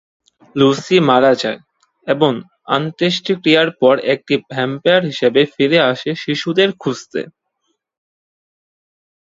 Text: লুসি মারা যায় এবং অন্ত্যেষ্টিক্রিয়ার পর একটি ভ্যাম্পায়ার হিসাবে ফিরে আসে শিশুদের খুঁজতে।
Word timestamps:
লুসি 0.55 0.97
মারা 1.09 1.33
যায় 1.33 1.59
এবং 2.07 2.31
অন্ত্যেষ্টিক্রিয়ার 2.75 3.69
পর 3.81 3.95
একটি 4.13 4.33
ভ্যাম্পায়ার 4.51 5.03
হিসাবে 5.05 5.41
ফিরে 5.53 5.79
আসে 5.91 6.11
শিশুদের 6.23 6.69
খুঁজতে। 6.73 7.21